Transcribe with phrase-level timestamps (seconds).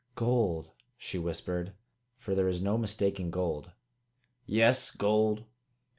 [0.15, 1.73] "Gold!" she whispered,
[2.17, 3.71] for there is no mistaking gold.
[4.47, 5.43] "Yes, gold!"